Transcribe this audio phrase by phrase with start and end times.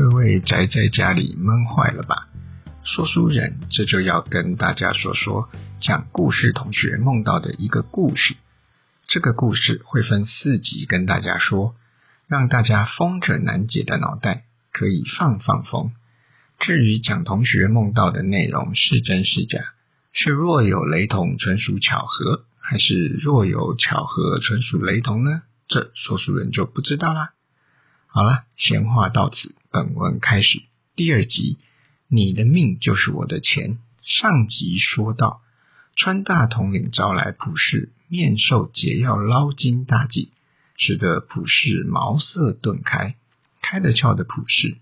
[0.00, 2.30] 各位宅在家里闷坏了吧？
[2.84, 8.34] 说书人这就要跟大家说说讲故事同学梦到的一个故事。
[9.08, 11.74] 这个故事会分四集跟大家说，
[12.28, 15.92] 让大家风着难解的脑袋可以放放风。
[16.58, 19.58] 至于讲同学梦到的内容是真是假，
[20.14, 25.42] 是若有雷同纯属巧合，还是若有巧合纯属雷同呢？
[25.68, 27.32] 这说书人就不知道啦。
[28.06, 30.62] 好了，闲话到此，本文开始。
[30.96, 31.58] 第二集，
[32.08, 33.78] 你的命就是我的钱。
[34.02, 35.42] 上集说到，
[35.94, 40.32] 川大统领招来普世面授解药捞金大计，
[40.76, 43.14] 使得普世茅塞顿开。
[43.62, 44.76] 开了窍的普世，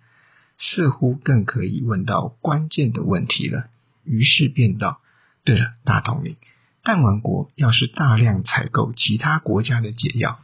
[0.57, 3.69] 似乎更可以问到关键的问题了。
[4.05, 5.03] 于是便道
[5.45, 6.37] ：“对了，大统领，
[6.83, 10.41] 弹丸国要是大量采购其他国家的解药，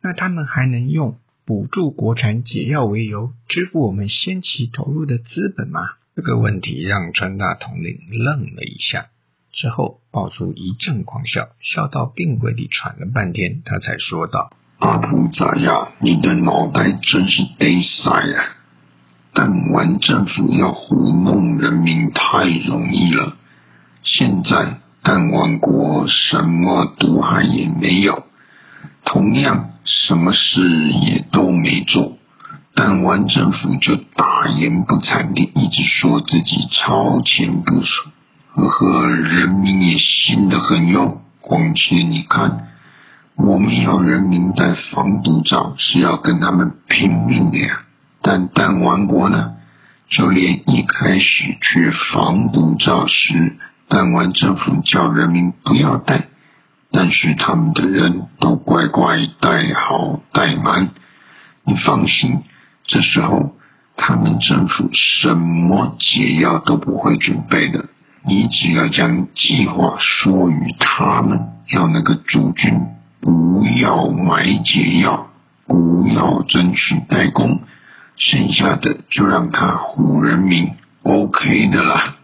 [0.00, 1.18] 那他们还能用？”
[1.48, 5.80] 补助国产解药为由，支付我们先期投入的资本吗？
[6.14, 9.06] 这个问题让川大统领愣了一下，
[9.50, 18.44] 之后爆出一阵狂笑，笑到病鬼里喘了半天，他才说道：“阿普扎呀，你的脑袋真是得塞啊！
[19.32, 23.38] 但完政府要糊弄人民太容易了，
[24.02, 28.24] 现在弹丸国什么毒害也没有。”
[29.06, 32.18] 同样，什么事也都没做，
[32.74, 38.10] 但完政府就大言不惭地一直说自己超前部署，
[38.54, 41.22] 呵呵，人民也信得很哟。
[41.40, 42.68] 况且你看，
[43.36, 47.78] 我们要人民戴防毒罩，是要跟他们拼命的呀。
[48.20, 49.52] 但弹丸国呢，
[50.10, 53.56] 就连一开始缺防毒罩时，
[53.88, 56.26] 弹丸政府叫人民不要戴。
[56.90, 60.88] 但是他们的人都乖乖带好带满，
[61.64, 62.42] 你放心，
[62.86, 63.54] 这时候
[63.96, 67.86] 他们政府什么解药都不会准备的，
[68.24, 72.80] 你只要将计划说与他们，要那个主君
[73.20, 75.28] 不要买解药，
[75.66, 77.60] 不要争取代工，
[78.16, 80.70] 剩下的就让他唬人民
[81.02, 82.16] ，OK 的啦。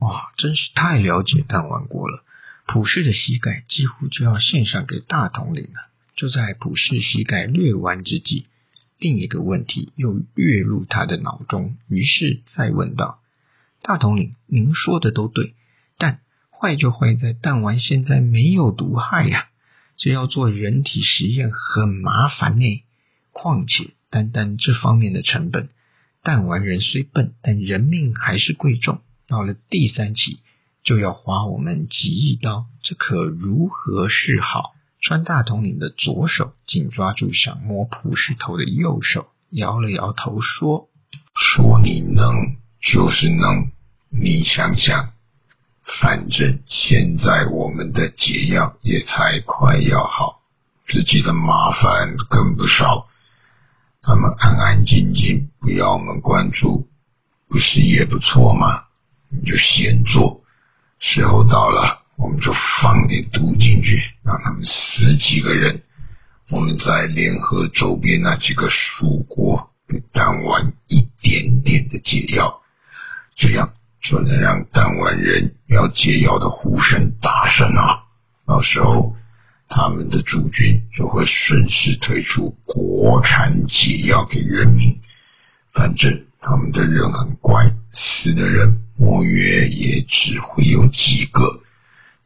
[0.00, 2.22] 哇，真是太了解弹丸国了。
[2.66, 5.90] 普氏的膝盖几乎就要献上给大统领了。
[6.14, 8.46] 就在普氏膝盖略弯之际，
[8.98, 11.76] 另一个问题又跃入他的脑中。
[11.88, 13.18] 于是再问道
[13.82, 15.54] ：“大统领，您说的都对，
[15.98, 19.48] 但坏就坏在弹丸现在没有毒害呀，
[19.96, 22.84] 这要做人体实验很麻烦呢。
[23.32, 25.70] 况且单单这方面的成本，
[26.22, 29.00] 弹丸人虽笨，但人命还是贵重。
[29.26, 30.40] 到了第三期。”
[30.84, 34.74] 就要花我们几亿刀，这可如何是好？
[35.00, 40.88] 川大统领的左手紧抓住想摸蒲石头的右手，摇了摇头说
[41.34, 43.70] ：“说你能就是能，
[44.10, 45.12] 你想想，
[46.00, 50.40] 反正现在我们的解药也才快要好，
[50.88, 53.08] 自己的麻烦更不少。
[54.02, 56.88] 他们安安静静不要我们关注，
[57.48, 58.84] 不是也不错吗？
[59.30, 60.41] 你就先做。”
[61.04, 65.82] 时候到了，我们就放点毒进去，让他们死几个人，
[66.48, 72.60] 我们再联合周边那几个蜀国，给弹丸一点点的解药，
[73.36, 78.04] 这样就能让弹丸人要解药的呼声大声啊！
[78.46, 79.16] 到时候
[79.68, 85.00] 他们的驻军就会顺势推出国产解药给人民，
[85.72, 88.80] 反正他们的人很乖，死的人。
[88.98, 91.42] 莫约也只会有几个，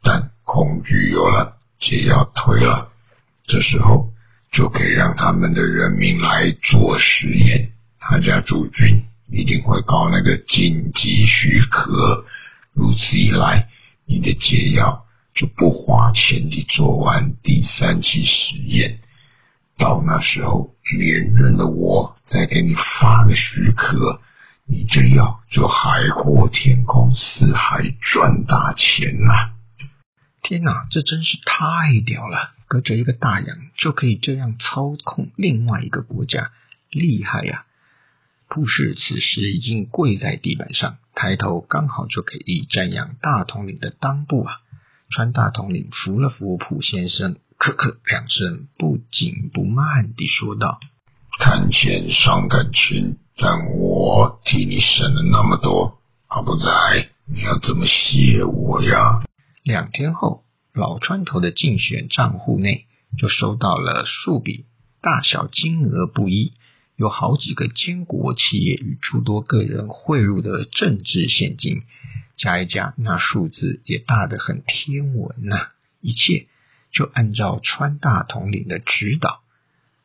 [0.03, 2.89] 但恐惧有了，解药退了，
[3.47, 4.11] 这时候
[4.51, 7.71] 就可以让他们的人民来做实验。
[7.99, 9.01] 他家驻军
[9.31, 12.25] 一定会搞那个紧急许可，
[12.73, 13.69] 如此一来，
[14.05, 18.99] 你的解药就不花钱地做完第三期实验。
[19.79, 24.21] 到那时候，连任的我再给你发个许可。
[24.69, 29.51] 你这样就海阔天空，四海赚大钱呐！
[30.41, 32.49] 天哪，这真是太屌了！
[32.67, 36.51] 隔着一个大洋就可以这样操控另外一个国家，
[36.91, 37.63] 厉害呀！
[38.49, 44.55] 普氏此时已经跪在地板上，抬头刚好就可以瞻仰大统领的裆部啊！
[45.09, 47.37] 川大统领扶了扶普先生，
[47.67, 50.79] 咳咳两声，不紧不慢地说道
[51.37, 56.65] ：“谈钱伤感情。”但我替你省了那么多，阿不仔，
[57.25, 59.19] 你要怎么谢我呀？
[59.63, 62.85] 两天后，老川头的竞选账户内
[63.19, 64.65] 就收到了数笔，
[65.01, 66.53] 大小金额不一，
[66.95, 71.81] 有好几个监国企业与诸多个人汇入的政治现金，
[72.37, 75.67] 加一加，那数字也大得很天文呐！
[75.99, 76.47] 一切
[76.91, 79.41] 就按照川大统领的指导，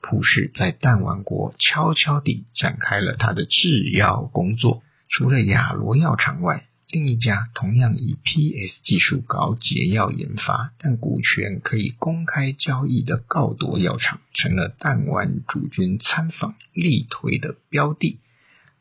[0.01, 4.83] 普氏在弹丸国悄悄地展开了他的制药工作。
[5.09, 18.19] 除了亚罗药厂外，另一家同样以 PS 技术搞解药研发，但股权可以公开交易的告铎药厂，成了弹丸主君参访力推的标的。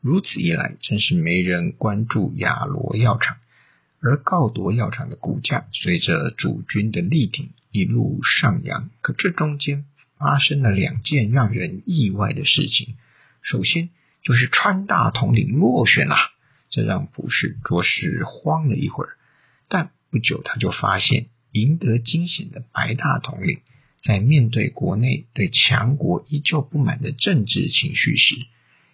[0.01, 3.37] 如此一来，真是没人关注亚罗药厂，
[4.01, 8.89] 而告铎药厂的股价随着主君的力挺一路上扬。
[9.01, 9.85] 可这中间
[10.17, 12.95] 发生了两件让人意外的事情。
[13.41, 13.89] 首先
[14.23, 16.15] 就是川大统领落选了。
[16.69, 19.17] 这让普氏着实慌了一会儿，
[19.67, 23.59] 但不久他就发现，赢得惊险的白大统领，
[24.03, 28.35] 在面对国内对强国依旧不满的政治情绪时，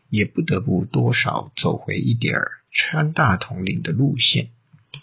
[0.10, 2.40] 也不得不多少走回一点
[2.72, 4.50] 川大统领的路线。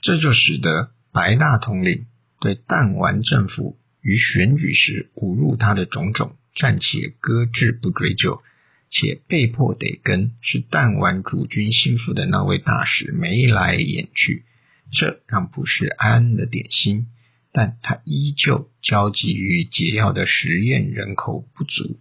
[0.02, 2.06] 这就使得白大统领
[2.44, 8.42] 对弹丸政府于选举时侮辱他的种种，暂且搁置不追究。
[8.90, 14.44] 且被迫得跟是弹丸主君心腹的那位大使眉来眼去，
[14.92, 17.06] 这让不是安了点心，
[17.50, 21.98] 但他依旧焦急于解药的实验人口不足，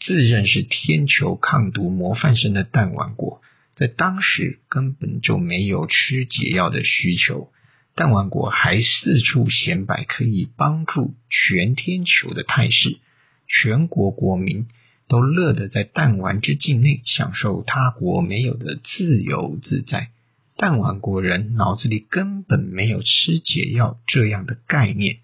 [0.00, 3.40] 自认是天球抗毒模范生的弹丸国，
[3.74, 7.51] 在当时根本就没有吃解药的需求，
[7.94, 12.98] 弹丸国还四处显摆可以帮助全天球的态势，
[13.46, 14.66] 全国国民。
[15.08, 20.08] 都乐得在弹丸之境内享受他国没有的自由自在。
[20.56, 25.18] 弹丸国人脑子里根本没有吃解药这样的概念。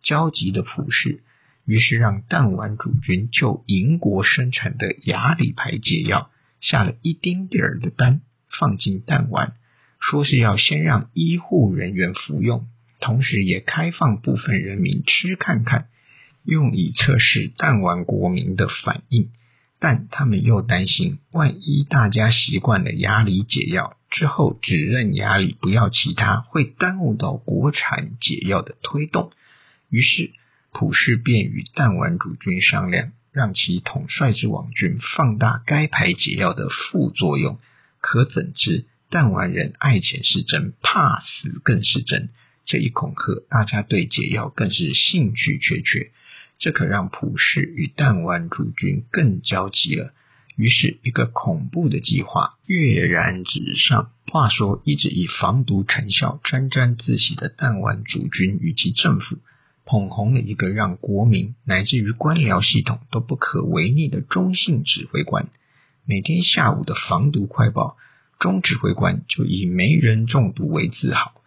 [0.00, 1.20] 焦急的普氏
[1.66, 6.30] 于是让弹丸主君就银国生产的雅里牌解药
[6.62, 9.52] 下了一丁点儿的单，放进弹丸，
[9.98, 12.66] 说是要先让医护人员服用，
[13.00, 15.88] 同时也开放部分人民吃看看。
[16.44, 19.30] 用以测试弹丸国民的反应，
[19.80, 29.32] 但他们又担心，万一大家习惯了牙里解药之后，只认牙里不要其他，会耽误到国产解药的推动。
[29.90, 30.30] 于是
[30.72, 37.58] 普世便与弹丸主君商量，让其统帅之网军放大该牌解药的副作用。
[38.00, 42.30] 可怎知弹丸人爱钱是真，怕死更是真。
[42.64, 46.10] 这一恐吓，大家对解药更是兴趣缺缺。
[46.58, 50.12] 这可让普氏与弹丸主君更焦急了。
[50.56, 54.10] 于是，一个恐怖的计划跃然纸上。
[54.32, 59.36] 话说，一直以防毒成效沾沾自喜的弹丸主君与其政府，
[59.84, 65.48] 捧红了一个让国民乃至于官僚系统都不可违逆的中性指挥官。
[66.06, 67.98] 每天下午的防毒快报，
[68.38, 71.40] 中指挥官就以没人中毒为自豪，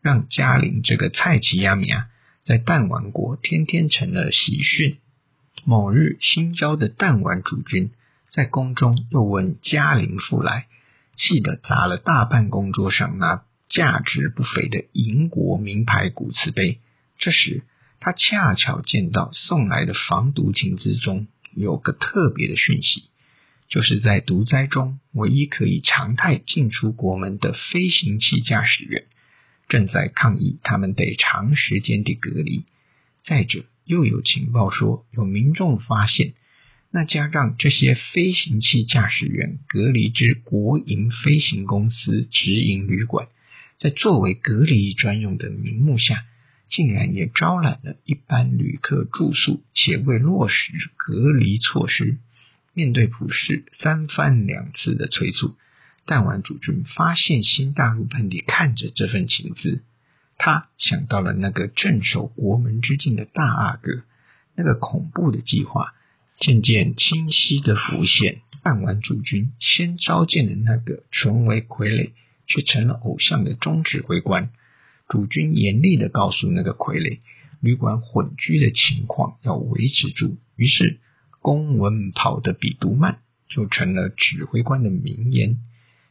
[0.00, 2.08] 让嘉陵这个菜奇亚米亚。
[2.44, 4.98] 在弹丸国，天天成了喜讯。
[5.64, 7.90] 某日，新交的弹丸主君
[8.28, 10.66] 在宫中又问嘉陵复来，
[11.16, 16.80] 气得砸了大半宫桌上那价值不菲的银国名牌古瓷杯。
[17.16, 17.62] 这时，
[17.98, 23.04] 他恰巧见到送来的防毒情资中有个特别的讯息，
[23.68, 29.04] 就是在毒灾中唯一可以常态进出国门的飞行器驾驶员。
[29.68, 32.64] 正在抗议，他们得长时间的隔离。
[33.24, 36.34] 再者，又有情报说，有民众发现
[36.90, 43.28] 那家让这些飞行器驾驶员隔离之国营飞行公司直营旅馆，
[43.80, 46.24] 在作为隔离专用的名目下，
[46.68, 52.18] 竟然也招揽了一般旅客住宿，且未落实隔离措施。
[52.74, 55.54] 面对普世三番两次的催促。
[56.06, 59.82] 弹丸主君发现新大陆盆地看着这份情资，
[60.36, 64.02] 他想到了那个镇守国门之境的大阿哥，
[64.54, 65.94] 那个恐怖的计划
[66.38, 68.42] 渐渐清晰的浮现。
[68.62, 72.12] 弹丸主君先召见的那个纯为傀儡
[72.46, 74.50] 却成了偶像的中指挥官，
[75.08, 77.20] 主君严厉的告诉那个傀儡，
[77.60, 80.38] 旅馆混居的情况要维持住。
[80.56, 80.98] 于是
[81.44, 83.18] 公文跑得比读慢，
[83.50, 85.58] 就成了指挥官的名言。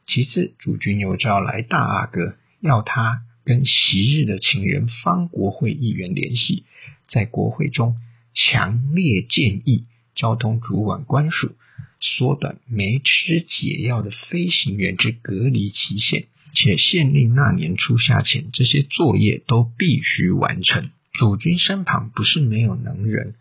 [0.05, 6.65] 其次，主君又招来大阿哥，要他跟昔日的情人方国会议员联系，
[7.07, 7.95] 在国会中
[8.35, 11.55] 强烈建议交通主管官署
[11.99, 20.91] 缩短没吃解药的飞行员之隔离期限，且限令那年初夏前这些作业都必须完成。
[21.11, 23.33] 主君身旁不是没有能人，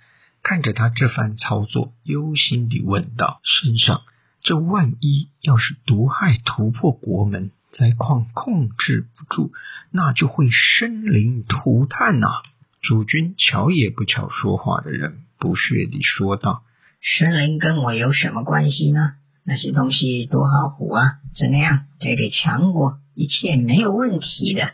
[0.42, 4.02] 看着他这番操作，忧心地问道：“身上？”
[4.42, 9.52] 这万一要是毒害突破国门，灾况控制不住，
[9.92, 12.42] 那就会生灵涂炭呐！
[12.80, 16.64] 主君瞧也不瞧说话的人，不屑地说道
[17.00, 19.12] ：“生灵跟我有什么关系呢？
[19.44, 21.18] 那些东西多好唬啊！
[21.36, 24.72] 怎么样，给给强国，一切没有问题的。”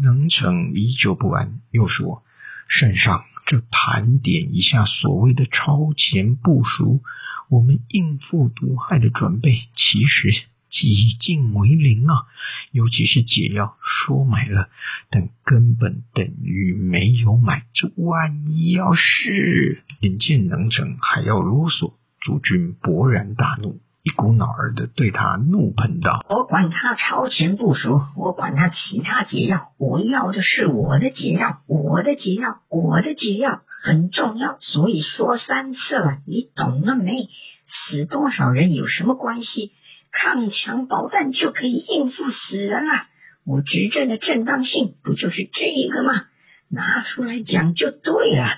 [0.00, 2.22] 能成依旧不安，又说
[2.70, 7.02] ：“圣上，这盘点一下所谓的超前部署，
[7.50, 12.14] 我们应付毒害的准备，其实……”几近为零啊！
[12.70, 14.68] 尤其是解药，说买了，
[15.10, 17.66] 但根本等于没有买。
[17.74, 37.28] 这万一要是眼见能成，还要啰嗦，诸君勃然大怒，一股脑儿的对他怒喷道：“我管他超前部署，我管他其他解药，我要的是我的解药，我的解药，我的解药很重要，所以说三次了，你懂了没？
[37.90, 39.72] 死多少人有什么关系？”
[40.12, 42.92] 抗强保弹就可以应付死人了，
[43.44, 46.24] 我执政的正当性不就是这个吗？
[46.68, 48.48] 拿出来讲就对了。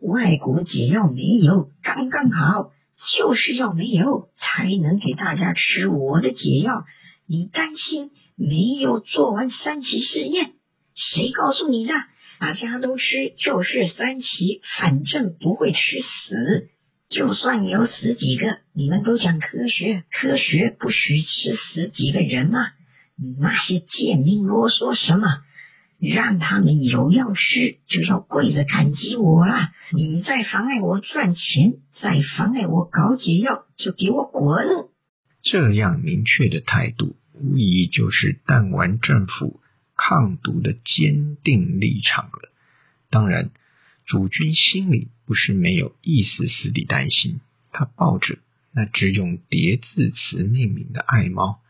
[0.00, 2.72] 外国解药没有，刚刚好，
[3.16, 6.84] 就是要没有才能给大家吃我的解药。
[7.26, 10.52] 你担心没有做完三期试验？
[10.94, 11.92] 谁告诉你的？
[12.40, 16.70] 大家都吃就是三期，反正不会吃死。
[17.08, 22.58] 就算有死几个，你们都讲科学，科学不许吃死几个人吗？
[23.40, 25.26] 那些贱民啰嗦什么？
[25.98, 29.72] 让他们有药吃，就要跪着感激我啦！
[29.92, 34.66] 你再妨碍我赚钱，再妨碍我搞解药，就给我滚！
[35.42, 39.60] 这样明确的态度，无疑就是弹丸政府
[39.96, 42.52] 抗毒的坚定立场了。
[43.10, 43.50] 当然。
[44.10, 47.40] 主君心里不是没有一丝丝的担心，
[47.72, 48.38] 他抱着
[48.72, 51.60] 那只用叠字词命名的爱猫，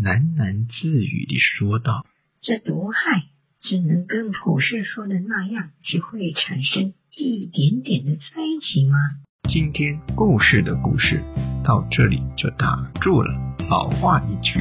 [0.00, 2.06] 喃喃自语地说道
[2.40, 3.24] ：“这毒害
[3.60, 8.96] 只能跟普世说的那样，只会产生一点点的灾情吗？”
[9.48, 11.22] 今天故事的故事
[11.64, 13.30] 到这里就打住了。
[13.70, 14.60] 老话一句，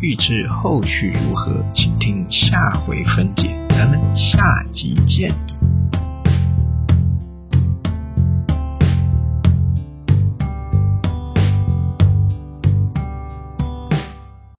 [0.00, 3.66] 欲知后续如何，请听下回分解。
[3.68, 5.55] 咱们下集见。